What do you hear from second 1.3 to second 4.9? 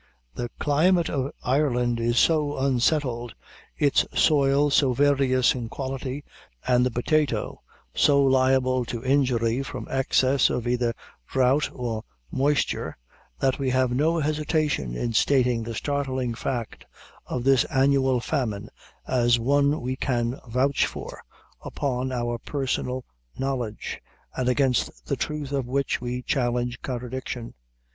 Ireland is so unsettled, its soil